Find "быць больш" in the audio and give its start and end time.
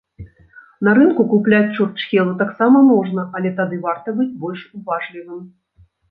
4.21-4.61